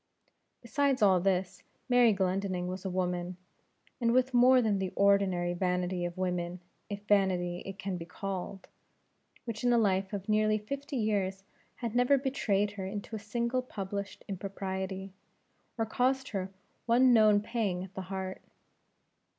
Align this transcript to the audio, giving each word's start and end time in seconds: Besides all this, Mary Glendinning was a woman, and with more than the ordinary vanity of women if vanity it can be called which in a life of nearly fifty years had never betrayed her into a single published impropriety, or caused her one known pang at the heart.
Besides 0.63 1.03
all 1.03 1.19
this, 1.19 1.61
Mary 1.87 2.11
Glendinning 2.11 2.67
was 2.67 2.83
a 2.83 2.89
woman, 2.89 3.37
and 3.99 4.13
with 4.13 4.33
more 4.33 4.59
than 4.59 4.79
the 4.79 4.89
ordinary 4.95 5.53
vanity 5.53 6.05
of 6.05 6.17
women 6.17 6.59
if 6.89 7.03
vanity 7.05 7.61
it 7.67 7.77
can 7.77 7.97
be 7.97 8.05
called 8.05 8.67
which 9.45 9.63
in 9.63 9.71
a 9.71 9.77
life 9.77 10.11
of 10.11 10.27
nearly 10.27 10.57
fifty 10.57 10.97
years 10.97 11.43
had 11.75 11.93
never 11.93 12.17
betrayed 12.17 12.71
her 12.71 12.85
into 12.87 13.15
a 13.15 13.19
single 13.19 13.61
published 13.61 14.23
impropriety, 14.27 15.13
or 15.77 15.85
caused 15.85 16.29
her 16.29 16.49
one 16.87 17.13
known 17.13 17.39
pang 17.39 17.83
at 17.83 17.93
the 17.93 18.01
heart. 18.09 18.41